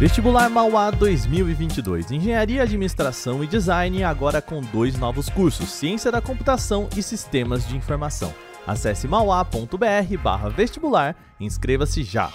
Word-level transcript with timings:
Vestibular 0.00 0.48
Mauá 0.48 0.90
2022. 0.90 2.10
Engenharia, 2.10 2.62
Administração 2.62 3.44
e 3.44 3.46
Design 3.46 4.02
agora 4.02 4.40
com 4.40 4.62
dois 4.62 4.98
novos 4.98 5.28
cursos: 5.28 5.68
Ciência 5.68 6.10
da 6.10 6.22
Computação 6.22 6.88
e 6.96 7.02
Sistemas 7.02 7.68
de 7.68 7.76
Informação. 7.76 8.32
Acesse 8.66 9.06
mauá.br/vestibular 9.06 11.14
e 11.38 11.44
inscreva-se 11.44 12.02
já. 12.02 12.32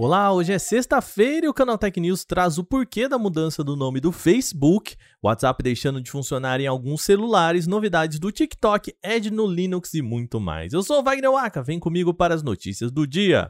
Olá, 0.00 0.32
hoje 0.32 0.52
é 0.52 0.58
sexta-feira 0.58 1.46
e 1.46 1.48
o 1.48 1.54
Canaltech 1.54 2.00
News 2.00 2.24
traz 2.24 2.58
o 2.58 2.64
porquê 2.64 3.06
da 3.06 3.18
mudança 3.18 3.62
do 3.62 3.76
nome 3.76 4.00
do 4.00 4.10
Facebook, 4.10 4.96
WhatsApp 5.22 5.62
deixando 5.62 6.02
de 6.02 6.10
funcionar 6.10 6.60
em 6.60 6.66
alguns 6.66 7.02
celulares, 7.02 7.68
novidades 7.68 8.18
do 8.18 8.32
TikTok, 8.32 8.92
Edge 9.00 9.30
no 9.30 9.46
Linux 9.46 9.94
e 9.94 10.02
muito 10.02 10.40
mais. 10.40 10.72
Eu 10.72 10.82
sou 10.82 10.98
o 10.98 11.04
Wagner 11.04 11.30
Waka, 11.30 11.62
vem 11.62 11.78
comigo 11.78 12.12
para 12.12 12.34
as 12.34 12.42
notícias 12.42 12.90
do 12.90 13.06
dia. 13.06 13.48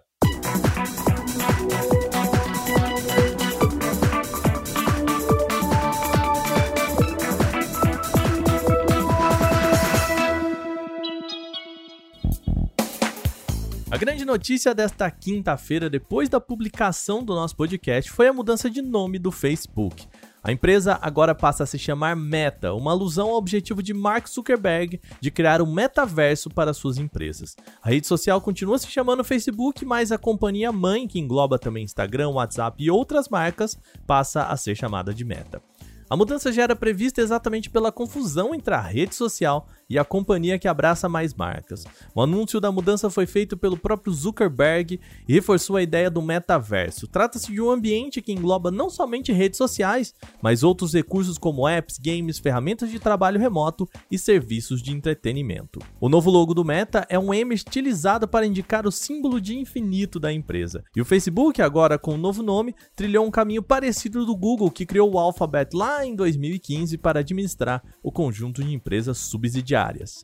A 13.89 13.97
grande 13.97 14.25
notícia 14.25 14.75
desta 14.75 15.09
quinta-feira, 15.09 15.89
depois 15.89 16.29
da 16.29 16.41
publicação 16.41 17.23
do 17.23 17.37
nosso 17.37 17.55
podcast, 17.55 18.11
foi 18.11 18.27
a 18.27 18.33
mudança 18.33 18.69
de 18.69 18.83
nome 18.83 19.17
do 19.17 19.31
Facebook. 19.31 20.09
A 20.43 20.51
empresa 20.51 20.99
agora 21.01 21.37
passa 21.37 21.63
a 21.63 21.67
se 21.67 21.79
chamar 21.79 22.17
Meta, 22.17 22.75
uma 22.75 22.91
alusão 22.91 23.29
ao 23.29 23.37
objetivo 23.37 23.81
de 23.85 23.95
Mark 23.95 24.29
Zuckerberg 24.29 25.01
de 25.21 25.31
criar 25.31 25.63
um 25.63 25.73
metaverso 25.73 26.51
para 26.51 26.75
suas 26.75 26.99
empresas. 26.99 27.55
A 27.81 27.89
rede 27.89 28.09
social 28.09 28.41
continua 28.41 28.77
se 28.77 28.89
chamando 28.89 29.23
Facebook, 29.23 29.85
mas 29.85 30.11
a 30.11 30.19
companhia 30.19 30.73
mãe, 30.73 31.07
que 31.07 31.21
engloba 31.21 31.57
também 31.57 31.85
Instagram, 31.85 32.31
WhatsApp 32.31 32.83
e 32.83 32.91
outras 32.91 33.29
marcas, 33.29 33.79
passa 34.05 34.47
a 34.47 34.57
ser 34.57 34.75
chamada 34.75 35.15
de 35.15 35.25
Meta. 35.25 35.63
A 36.09 36.17
mudança 36.17 36.53
já 36.53 36.63
era 36.63 36.77
prevista 36.77 37.21
exatamente 37.21 37.69
pela 37.69 37.91
confusão 37.91 38.55
entre 38.55 38.73
a 38.73 38.81
rede 38.81 39.15
social 39.15 39.69
e 39.89 39.99
a 39.99 40.05
companhia 40.05 40.59
que 40.59 40.69
abraça 40.69 41.09
mais 41.09 41.33
marcas. 41.33 41.85
O 42.15 42.21
anúncio 42.21 42.61
da 42.61 42.73
mudança 42.73 43.09
foi 43.09 43.27
feito 43.27 43.57
pelo 43.57 43.77
próprio 43.77 44.13
Zuckerberg 44.13 45.01
e 45.29 45.33
reforçou 45.33 45.77
a 45.77 45.83
ideia 45.83 46.11
do 46.11 46.21
metaverso. 46.21 47.07
Trata-se 47.07 47.53
de 47.53 47.61
um 47.61 47.71
ambiente 47.71 48.21
que 48.21 48.33
engloba 48.33 48.71
não 48.71 48.91
somente 48.91 49.33
redes 49.33 49.57
sociais, 49.57 50.15
mas 50.43 50.63
outros 50.63 50.93
recursos 50.93 51.39
como 51.39 51.69
apps, 51.69 51.99
games, 51.99 52.39
ferramentas 52.39 52.91
de 52.91 52.99
trabalho 52.99 53.39
remoto 53.39 53.89
e 54.11 54.19
serviços 54.19 54.83
de 54.83 54.93
entretenimento. 54.93 55.79
O 56.01 56.09
novo 56.09 56.31
logo 56.31 56.53
do 56.53 56.65
Meta 56.65 57.07
é 57.09 57.19
um 57.19 57.33
M 57.33 57.55
estilizado 57.55 58.27
para 58.27 58.47
indicar 58.47 58.87
o 58.87 58.93
símbolo 58.93 59.41
de 59.41 59.57
infinito 59.57 60.19
da 60.19 60.33
empresa. 60.33 60.83
E 60.95 61.01
o 61.01 61.05
Facebook, 61.05 61.63
agora 61.63 61.99
com 61.99 62.13
o 62.13 62.15
um 62.15 62.19
novo 62.19 62.43
nome, 62.43 62.75
trilhou 62.95 63.25
um 63.25 63.31
caminho 63.31 63.63
parecido 63.63 64.27
do 64.27 64.37
Google, 64.37 64.71
que 64.71 64.87
criou 64.87 65.13
o 65.13 65.19
Alphabet 65.19 65.75
lá 65.75 66.05
em 66.05 66.15
2015 66.15 66.99
para 66.99 67.21
administrar 67.21 67.83
o 68.03 68.11
conjunto 68.11 68.63
de 68.63 68.75
empresas 68.75 69.19
subsidiárias 69.19 69.76
diárias. 69.77 70.23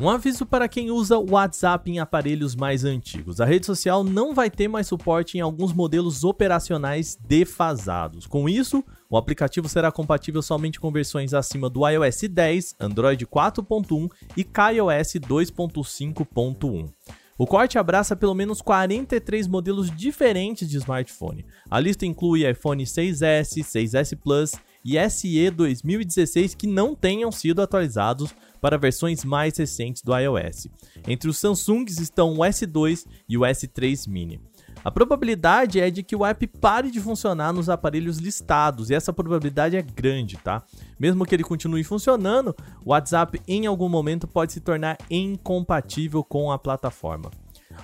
Um 0.00 0.08
aviso 0.08 0.44
para 0.44 0.66
quem 0.66 0.90
usa 0.90 1.16
o 1.16 1.30
WhatsApp 1.30 1.88
em 1.88 2.00
aparelhos 2.00 2.56
mais 2.56 2.84
antigos. 2.84 3.40
A 3.40 3.44
rede 3.44 3.64
social 3.64 4.02
não 4.02 4.34
vai 4.34 4.50
ter 4.50 4.66
mais 4.66 4.88
suporte 4.88 5.38
em 5.38 5.40
alguns 5.40 5.72
modelos 5.72 6.24
operacionais 6.24 7.16
defasados. 7.28 8.26
Com 8.26 8.48
isso, 8.48 8.84
o 9.08 9.16
aplicativo 9.16 9.68
será 9.68 9.92
compatível 9.92 10.42
somente 10.42 10.80
com 10.80 10.90
versões 10.90 11.32
acima 11.32 11.70
do 11.70 11.88
iOS 11.88 12.22
10, 12.28 12.74
Android 12.80 13.24
4.1 13.24 14.10
e 14.36 14.42
KaiOS 14.42 15.14
2.5.1. 15.14 16.90
O 17.36 17.46
corte 17.46 17.78
abraça 17.78 18.14
pelo 18.14 18.34
menos 18.34 18.62
43 18.62 19.48
modelos 19.48 19.90
diferentes 19.90 20.68
de 20.68 20.76
smartphone. 20.76 21.44
A 21.68 21.80
lista 21.80 22.06
inclui 22.06 22.48
iPhone 22.48 22.84
6S, 22.84 23.58
6S 23.58 24.16
Plus 24.16 24.52
e 24.84 24.98
SE 25.08 25.50
2016 25.50 26.54
que 26.54 26.66
não 26.66 26.94
tenham 26.94 27.32
sido 27.32 27.62
atualizados 27.62 28.34
para 28.60 28.78
versões 28.78 29.24
mais 29.24 29.56
recentes 29.56 30.02
do 30.02 30.16
iOS. 30.16 30.68
Entre 31.06 31.28
os 31.28 31.38
Samsungs 31.38 31.98
estão 32.00 32.34
o 32.34 32.38
S2 32.38 33.06
e 33.28 33.36
o 33.36 33.42
S3 33.42 34.08
Mini. 34.08 34.40
A 34.84 34.90
probabilidade 34.90 35.80
é 35.80 35.90
de 35.90 36.02
que 36.02 36.14
o 36.14 36.24
app 36.24 36.46
pare 36.46 36.90
de 36.90 37.00
funcionar 37.00 37.52
nos 37.52 37.70
aparelhos 37.70 38.18
listados, 38.18 38.90
e 38.90 38.94
essa 38.94 39.12
probabilidade 39.12 39.76
é 39.76 39.82
grande, 39.82 40.36
tá? 40.36 40.62
Mesmo 40.98 41.24
que 41.24 41.34
ele 41.34 41.44
continue 41.44 41.82
funcionando, 41.82 42.54
o 42.84 42.90
WhatsApp 42.90 43.40
em 43.48 43.66
algum 43.66 43.88
momento 43.88 44.26
pode 44.26 44.52
se 44.52 44.60
tornar 44.60 44.98
incompatível 45.10 46.22
com 46.22 46.52
a 46.52 46.58
plataforma. 46.58 47.30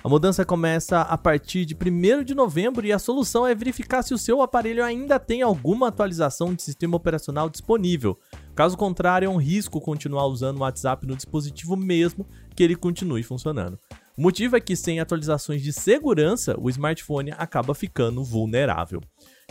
A 0.03 0.09
mudança 0.09 0.43
começa 0.43 1.01
a 1.01 1.15
partir 1.15 1.63
de 1.63 1.75
1 1.75 2.23
de 2.23 2.33
novembro 2.33 2.83
e 2.83 2.91
a 2.91 2.97
solução 2.97 3.45
é 3.45 3.53
verificar 3.53 4.01
se 4.01 4.15
o 4.15 4.17
seu 4.17 4.41
aparelho 4.41 4.83
ainda 4.83 5.19
tem 5.19 5.43
alguma 5.43 5.89
atualização 5.89 6.55
de 6.55 6.63
sistema 6.63 6.97
operacional 6.97 7.47
disponível. 7.51 8.17
Caso 8.55 8.75
contrário, 8.75 9.27
é 9.27 9.29
um 9.29 9.37
risco 9.37 9.79
continuar 9.79 10.25
usando 10.25 10.57
o 10.57 10.61
WhatsApp 10.61 11.05
no 11.05 11.15
dispositivo 11.15 11.77
mesmo 11.77 12.25
que 12.55 12.63
ele 12.63 12.75
continue 12.75 13.21
funcionando. 13.21 13.77
O 14.17 14.21
motivo 14.23 14.57
é 14.57 14.59
que 14.59 14.75
sem 14.75 14.99
atualizações 14.99 15.61
de 15.61 15.71
segurança, 15.71 16.55
o 16.59 16.67
smartphone 16.67 17.31
acaba 17.37 17.75
ficando 17.75 18.23
vulnerável. 18.23 19.01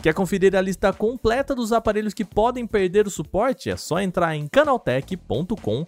Quer 0.03 0.13
conferir 0.13 0.53
a 0.53 0.61
lista 0.61 0.91
completa 0.91 1.55
dos 1.55 1.71
aparelhos 1.71 2.13
que 2.13 2.25
podem 2.25 2.67
perder 2.67 3.07
o 3.07 3.11
suporte? 3.11 3.69
É 3.69 3.77
só 3.77 4.01
entrar 4.01 4.35
em 4.35 4.49
canaltech.com.br. 4.49 5.85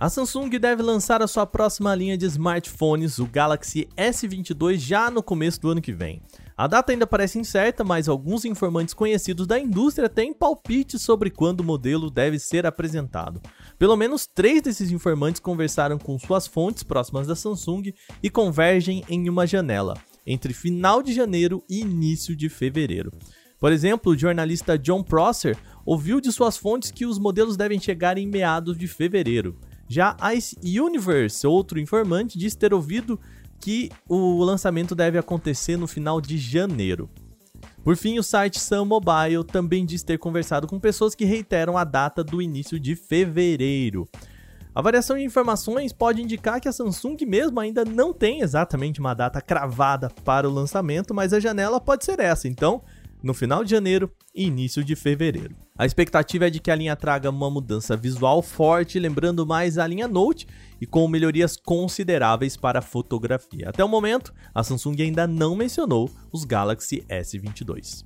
A 0.00 0.10
Samsung 0.10 0.50
deve 0.58 0.82
lançar 0.82 1.22
a 1.22 1.26
sua 1.28 1.46
próxima 1.46 1.94
linha 1.94 2.18
de 2.18 2.26
smartphones, 2.26 3.18
o 3.20 3.26
Galaxy 3.26 3.88
S22, 3.96 4.76
já 4.76 5.08
no 5.08 5.22
começo 5.22 5.60
do 5.60 5.70
ano 5.70 5.80
que 5.80 5.92
vem. 5.92 6.20
A 6.56 6.66
data 6.66 6.92
ainda 6.92 7.06
parece 7.06 7.38
incerta, 7.38 7.84
mas 7.84 8.08
alguns 8.08 8.44
informantes 8.44 8.92
conhecidos 8.92 9.46
da 9.46 9.58
indústria 9.58 10.08
têm 10.08 10.34
palpites 10.34 11.00
sobre 11.00 11.30
quando 11.30 11.60
o 11.60 11.64
modelo 11.64 12.10
deve 12.10 12.40
ser 12.40 12.66
apresentado. 12.66 13.40
Pelo 13.78 13.96
menos 13.96 14.26
três 14.26 14.60
desses 14.60 14.90
informantes 14.90 15.40
conversaram 15.40 15.96
com 15.96 16.18
suas 16.18 16.46
fontes 16.46 16.82
próximas 16.82 17.28
da 17.28 17.36
Samsung 17.36 17.94
e 18.20 18.28
convergem 18.28 19.04
em 19.08 19.28
uma 19.28 19.46
janela, 19.46 19.94
entre 20.26 20.52
final 20.52 21.04
de 21.04 21.12
janeiro 21.12 21.62
e 21.70 21.80
início 21.80 22.34
de 22.34 22.48
fevereiro. 22.48 23.12
Por 23.60 23.72
exemplo, 23.72 24.12
o 24.12 24.18
jornalista 24.18 24.76
John 24.76 25.02
Prosser 25.04 25.56
ouviu 25.86 26.20
de 26.20 26.32
suas 26.32 26.56
fontes 26.56 26.90
que 26.90 27.06
os 27.06 27.18
modelos 27.18 27.56
devem 27.56 27.80
chegar 27.80 28.18
em 28.18 28.26
meados 28.26 28.76
de 28.76 28.88
fevereiro. 28.88 29.56
Já 29.88 30.16
Ice 30.34 30.56
Universe, 30.62 31.46
outro 31.46 31.78
informante, 31.78 32.38
diz 32.38 32.54
ter 32.54 32.72
ouvido 32.72 33.20
que 33.60 33.90
o 34.08 34.42
lançamento 34.42 34.94
deve 34.94 35.18
acontecer 35.18 35.76
no 35.76 35.86
final 35.86 36.20
de 36.20 36.36
janeiro. 36.38 37.08
Por 37.82 37.96
fim, 37.96 38.18
o 38.18 38.22
site 38.22 38.58
Sun 38.60 38.86
Mobile 38.86 39.44
também 39.44 39.84
diz 39.84 40.02
ter 40.02 40.18
conversado 40.18 40.66
com 40.66 40.80
pessoas 40.80 41.14
que 41.14 41.24
reiteram 41.24 41.76
a 41.76 41.84
data 41.84 42.24
do 42.24 42.40
início 42.40 42.80
de 42.80 42.96
fevereiro. 42.96 44.08
A 44.74 44.82
variação 44.82 45.16
de 45.16 45.22
informações 45.22 45.92
pode 45.92 46.20
indicar 46.20 46.60
que 46.60 46.68
a 46.68 46.72
Samsung 46.72 47.16
mesmo 47.26 47.60
ainda 47.60 47.84
não 47.84 48.12
tem 48.12 48.40
exatamente 48.40 48.98
uma 48.98 49.14
data 49.14 49.40
cravada 49.40 50.10
para 50.24 50.48
o 50.48 50.52
lançamento, 50.52 51.14
mas 51.14 51.32
a 51.32 51.38
janela 51.38 51.80
pode 51.80 52.04
ser 52.04 52.18
essa, 52.18 52.48
então 52.48 52.82
no 53.24 53.32
final 53.32 53.64
de 53.64 53.70
janeiro 53.70 54.12
e 54.34 54.44
início 54.44 54.84
de 54.84 54.94
fevereiro. 54.94 55.56
A 55.78 55.86
expectativa 55.86 56.46
é 56.46 56.50
de 56.50 56.60
que 56.60 56.70
a 56.70 56.74
linha 56.74 56.94
traga 56.94 57.30
uma 57.30 57.50
mudança 57.50 57.96
visual 57.96 58.42
forte, 58.42 58.98
lembrando 58.98 59.46
mais 59.46 59.78
a 59.78 59.86
linha 59.86 60.06
Note 60.06 60.46
e 60.78 60.86
com 60.86 61.08
melhorias 61.08 61.56
consideráveis 61.56 62.54
para 62.54 62.80
a 62.80 62.82
fotografia. 62.82 63.70
Até 63.70 63.82
o 63.82 63.88
momento, 63.88 64.32
a 64.54 64.62
Samsung 64.62 65.00
ainda 65.00 65.26
não 65.26 65.56
mencionou 65.56 66.10
os 66.30 66.44
Galaxy 66.44 67.02
S22. 67.08 68.04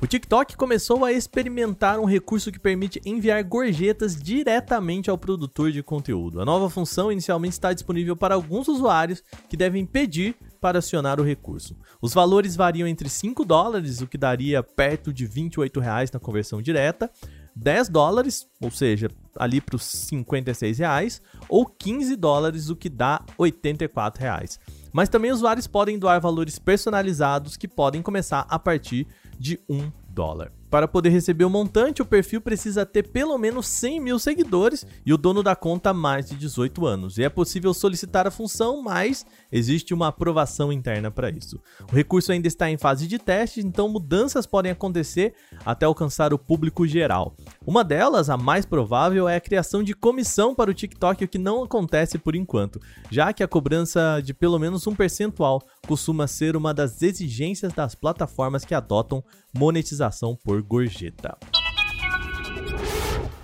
O 0.00 0.06
TikTok 0.06 0.56
começou 0.56 1.04
a 1.04 1.12
experimentar 1.12 1.98
um 1.98 2.04
recurso 2.04 2.52
que 2.52 2.58
permite 2.58 3.00
enviar 3.04 3.42
gorjetas 3.42 4.16
diretamente 4.16 5.08
ao 5.08 5.16
produtor 5.16 5.72
de 5.72 5.82
conteúdo. 5.82 6.40
A 6.40 6.44
nova 6.44 6.68
função 6.68 7.12
inicialmente 7.12 7.52
está 7.52 7.72
disponível 7.72 8.16
para 8.16 8.34
alguns 8.34 8.68
usuários 8.68 9.22
que 9.48 9.56
devem 9.56 9.86
pedir 9.86 10.36
para 10.64 10.78
acionar 10.78 11.20
o 11.20 11.22
recurso. 11.22 11.76
Os 12.00 12.14
valores 12.14 12.56
variam 12.56 12.88
entre 12.88 13.06
5 13.06 13.44
dólares, 13.44 14.00
o 14.00 14.06
que 14.06 14.16
daria 14.16 14.62
perto 14.62 15.12
de 15.12 15.26
28 15.26 15.78
reais 15.78 16.10
na 16.10 16.18
conversão 16.18 16.62
direta, 16.62 17.10
10 17.54 17.90
dólares, 17.90 18.48
ou 18.62 18.70
seja, 18.70 19.10
ali 19.36 19.60
para 19.60 19.76
os 19.76 19.82
56 19.84 20.78
reais, 20.78 21.20
ou 21.50 21.66
15 21.66 22.16
dólares, 22.16 22.70
o 22.70 22.76
que 22.76 22.88
dá 22.88 23.22
84 23.36 24.22
reais. 24.22 24.58
Mas 24.90 25.10
também 25.10 25.30
os 25.30 25.40
usuários 25.40 25.66
podem 25.66 25.98
doar 25.98 26.18
valores 26.18 26.58
personalizados 26.58 27.58
que 27.58 27.68
podem 27.68 28.00
começar 28.00 28.46
a 28.48 28.58
partir 28.58 29.06
de 29.38 29.60
1 29.68 29.92
dólar. 30.08 30.50
Para 30.74 30.88
poder 30.88 31.10
receber 31.10 31.44
o 31.44 31.48
montante, 31.50 32.02
o 32.02 32.04
perfil 32.04 32.40
precisa 32.40 32.84
ter 32.84 33.04
pelo 33.04 33.38
menos 33.38 33.68
100 33.68 34.00
mil 34.00 34.18
seguidores 34.18 34.84
e 35.06 35.14
o 35.14 35.16
dono 35.16 35.40
da 35.40 35.54
conta 35.54 35.94
mais 35.94 36.28
de 36.28 36.34
18 36.34 36.84
anos. 36.84 37.16
E 37.16 37.22
é 37.22 37.28
possível 37.28 37.72
solicitar 37.72 38.26
a 38.26 38.30
função, 38.32 38.82
mas 38.82 39.24
existe 39.52 39.94
uma 39.94 40.08
aprovação 40.08 40.72
interna 40.72 41.12
para 41.12 41.30
isso. 41.30 41.60
O 41.88 41.94
recurso 41.94 42.32
ainda 42.32 42.48
está 42.48 42.68
em 42.68 42.76
fase 42.76 43.06
de 43.06 43.20
teste, 43.20 43.60
então 43.60 43.88
mudanças 43.88 44.46
podem 44.46 44.72
acontecer 44.72 45.34
até 45.64 45.86
alcançar 45.86 46.34
o 46.34 46.38
público 46.40 46.84
geral. 46.88 47.36
Uma 47.64 47.84
delas, 47.84 48.28
a 48.28 48.36
mais 48.36 48.66
provável, 48.66 49.28
é 49.28 49.36
a 49.36 49.40
criação 49.40 49.80
de 49.80 49.94
comissão 49.94 50.56
para 50.56 50.72
o 50.72 50.74
TikTok, 50.74 51.22
o 51.22 51.28
que 51.28 51.38
não 51.38 51.62
acontece 51.62 52.18
por 52.18 52.34
enquanto, 52.34 52.80
já 53.12 53.32
que 53.32 53.44
a 53.44 53.48
cobrança 53.48 54.20
de 54.20 54.34
pelo 54.34 54.58
menos 54.58 54.88
um 54.88 54.94
percentual 54.96 55.62
costuma 55.86 56.26
ser 56.26 56.56
uma 56.56 56.74
das 56.74 57.00
exigências 57.00 57.72
das 57.72 57.94
plataformas 57.94 58.64
que 58.64 58.74
adotam 58.74 59.22
monetização 59.56 60.34
por 60.34 60.63
gorjeta. 60.66 61.36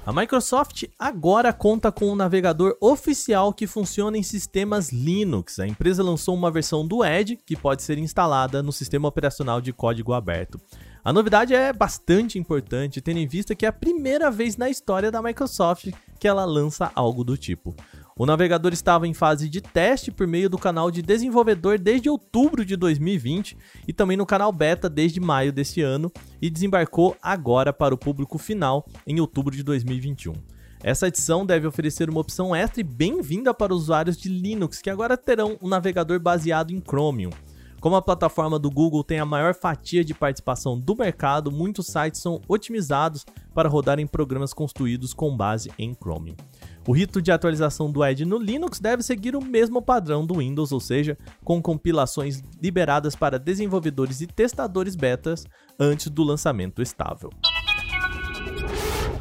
A 0.04 0.12
Microsoft 0.12 0.84
agora 0.98 1.52
conta 1.52 1.92
com 1.92 2.10
um 2.10 2.16
navegador 2.16 2.76
oficial 2.80 3.52
que 3.52 3.66
funciona 3.66 4.16
em 4.16 4.22
sistemas 4.22 4.90
Linux. 4.90 5.60
A 5.60 5.66
empresa 5.66 6.02
lançou 6.02 6.34
uma 6.34 6.50
versão 6.50 6.86
do 6.86 7.04
Edge 7.04 7.36
que 7.36 7.54
pode 7.54 7.82
ser 7.82 7.98
instalada 7.98 8.62
no 8.62 8.72
sistema 8.72 9.06
operacional 9.06 9.60
de 9.60 9.72
código 9.72 10.12
aberto. 10.12 10.58
A 11.04 11.12
novidade 11.12 11.54
é 11.54 11.72
bastante 11.72 12.38
importante, 12.38 13.00
tendo 13.00 13.18
em 13.18 13.26
vista 13.26 13.54
que 13.54 13.64
é 13.64 13.68
a 13.68 13.72
primeira 13.72 14.30
vez 14.30 14.56
na 14.56 14.68
história 14.68 15.10
da 15.10 15.22
Microsoft 15.22 15.92
que 16.18 16.26
ela 16.26 16.44
lança 16.44 16.90
algo 16.94 17.22
do 17.22 17.36
tipo. 17.36 17.74
O 18.20 18.26
navegador 18.26 18.74
estava 18.74 19.08
em 19.08 19.14
fase 19.14 19.48
de 19.48 19.62
teste 19.62 20.10
por 20.10 20.26
meio 20.26 20.50
do 20.50 20.58
canal 20.58 20.90
de 20.90 21.00
desenvolvedor 21.00 21.78
desde 21.78 22.10
outubro 22.10 22.66
de 22.66 22.76
2020 22.76 23.56
e 23.88 23.94
também 23.94 24.14
no 24.14 24.26
canal 24.26 24.52
beta 24.52 24.90
desde 24.90 25.18
maio 25.18 25.50
deste 25.50 25.80
ano 25.80 26.12
e 26.38 26.50
desembarcou 26.50 27.16
agora 27.22 27.72
para 27.72 27.94
o 27.94 27.96
público 27.96 28.36
final 28.36 28.84
em 29.06 29.20
outubro 29.20 29.56
de 29.56 29.62
2021. 29.62 30.34
Essa 30.82 31.08
edição 31.08 31.46
deve 31.46 31.66
oferecer 31.66 32.10
uma 32.10 32.20
opção 32.20 32.54
extra 32.54 32.82
e 32.82 32.84
bem-vinda 32.84 33.54
para 33.54 33.74
usuários 33.74 34.18
de 34.18 34.28
Linux 34.28 34.82
que 34.82 34.90
agora 34.90 35.16
terão 35.16 35.56
um 35.62 35.66
navegador 35.70 36.20
baseado 36.20 36.72
em 36.72 36.82
Chromium. 36.86 37.30
Como 37.80 37.96
a 37.96 38.02
plataforma 38.02 38.58
do 38.58 38.70
Google 38.70 39.02
tem 39.02 39.18
a 39.18 39.24
maior 39.24 39.54
fatia 39.54 40.04
de 40.04 40.12
participação 40.12 40.78
do 40.78 40.94
mercado, 40.94 41.50
muitos 41.50 41.86
sites 41.86 42.20
são 42.20 42.42
otimizados 42.46 43.24
para 43.54 43.70
rodar 43.70 43.98
em 43.98 44.06
programas 44.06 44.52
construídos 44.52 45.14
com 45.14 45.34
base 45.34 45.72
em 45.78 45.94
Chromium. 45.94 46.36
O 46.90 46.92
rito 46.92 47.22
de 47.22 47.30
atualização 47.30 47.88
do 47.88 48.04
Edge 48.04 48.24
no 48.24 48.36
Linux 48.36 48.80
deve 48.80 49.04
seguir 49.04 49.36
o 49.36 49.40
mesmo 49.40 49.80
padrão 49.80 50.26
do 50.26 50.38
Windows, 50.38 50.72
ou 50.72 50.80
seja, 50.80 51.16
com 51.44 51.62
compilações 51.62 52.42
liberadas 52.60 53.14
para 53.14 53.38
desenvolvedores 53.38 54.20
e 54.20 54.26
testadores 54.26 54.96
betas 54.96 55.46
antes 55.78 56.08
do 56.08 56.24
lançamento 56.24 56.82
estável. 56.82 57.30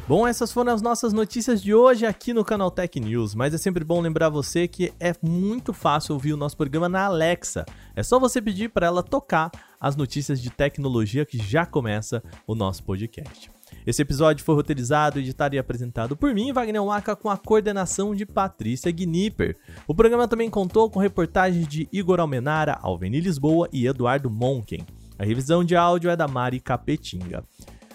Bom, 0.08 0.26
essas 0.26 0.50
foram 0.50 0.72
as 0.72 0.82
nossas 0.82 1.12
notícias 1.12 1.62
de 1.62 1.72
hoje 1.72 2.04
aqui 2.04 2.34
no 2.34 2.44
canal 2.44 2.72
Tech 2.72 2.98
News, 2.98 3.36
mas 3.36 3.54
é 3.54 3.58
sempre 3.58 3.84
bom 3.84 4.00
lembrar 4.00 4.30
você 4.30 4.66
que 4.66 4.92
é 4.98 5.14
muito 5.22 5.72
fácil 5.72 6.14
ouvir 6.14 6.32
o 6.32 6.36
nosso 6.36 6.56
programa 6.56 6.88
na 6.88 7.04
Alexa. 7.04 7.64
É 7.94 8.02
só 8.02 8.18
você 8.18 8.42
pedir 8.42 8.70
para 8.70 8.88
ela 8.88 9.00
tocar 9.00 9.48
as 9.80 9.94
notícias 9.94 10.42
de 10.42 10.50
tecnologia 10.50 11.24
que 11.24 11.38
já 11.38 11.64
começa 11.64 12.20
o 12.48 12.56
nosso 12.56 12.82
podcast. 12.82 13.59
Esse 13.86 14.02
episódio 14.02 14.44
foi 14.44 14.54
roteirizado, 14.54 15.18
editado 15.18 15.54
e 15.54 15.58
apresentado 15.58 16.16
por 16.16 16.34
mim, 16.34 16.52
Wagner 16.52 16.84
Waka, 16.84 17.16
com 17.16 17.30
a 17.30 17.36
coordenação 17.36 18.14
de 18.14 18.26
Patrícia 18.26 18.90
Gnipper. 18.92 19.56
O 19.86 19.94
programa 19.94 20.28
também 20.28 20.50
contou 20.50 20.90
com 20.90 20.98
reportagens 20.98 21.66
de 21.66 21.88
Igor 21.92 22.20
Almenara, 22.20 22.78
Alveni 22.82 23.20
Lisboa 23.20 23.68
e 23.72 23.86
Eduardo 23.86 24.30
Monken. 24.30 24.84
A 25.18 25.24
revisão 25.24 25.62
de 25.62 25.76
áudio 25.76 26.10
é 26.10 26.16
da 26.16 26.26
Mari 26.26 26.60
Capetinga. 26.60 27.44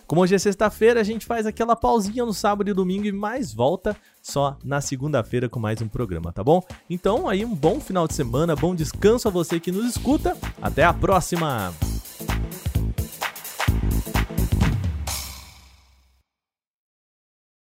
Como 0.08 0.22
hoje 0.22 0.36
é 0.36 0.38
sexta-feira, 0.38 1.02
a 1.02 1.04
gente 1.04 1.26
faz 1.26 1.48
aquela 1.48 1.76
pausinha 1.76 2.24
no 2.24 2.34
sábado 2.34 2.70
e 2.70 2.74
domingo 2.74 3.06
e 3.06 3.12
mais 3.12 3.52
volta 3.52 3.96
só 4.22 4.58
na 4.64 4.80
segunda-feira 4.80 5.50
com 5.50 5.60
mais 5.60 5.82
um 5.82 5.88
programa, 5.88 6.32
tá 6.32 6.44
bom? 6.44 6.64
Então 6.90 7.28
aí 7.28 7.44
um 7.44 7.56
bom 7.56 7.80
final 7.80 8.08
de 8.08 8.14
semana, 8.14 8.56
bom 8.56 8.76
descanso 8.76 9.28
a 9.28 9.32
você 9.32 9.60
que 9.60 9.72
nos 9.72 9.86
escuta. 9.86 10.38
Até 10.62 10.84
a 10.84 10.94
próxima! 10.94 11.74